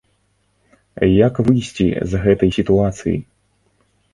Як 1.27 1.33
выйсці 1.49 1.87
з 2.15 2.23
гэтай 2.25 2.49
сітуацыі? 2.59 3.15